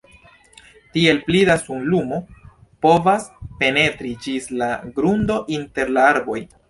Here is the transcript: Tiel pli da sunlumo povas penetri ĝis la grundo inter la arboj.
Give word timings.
Tiel 0.93 1.19
pli 1.25 1.41
da 1.49 1.57
sunlumo 1.65 2.19
povas 2.85 3.27
penetri 3.61 4.15
ĝis 4.25 4.49
la 4.63 4.71
grundo 4.99 5.39
inter 5.59 5.93
la 5.99 6.09
arboj. 6.15 6.41